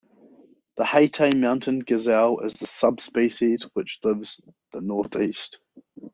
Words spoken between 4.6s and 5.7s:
the northeast.